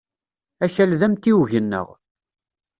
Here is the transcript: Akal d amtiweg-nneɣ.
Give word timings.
Akal 0.63 0.91
d 0.99 1.01
amtiweg-nneɣ. 1.07 1.87